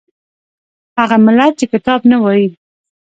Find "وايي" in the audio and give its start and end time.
2.23-2.47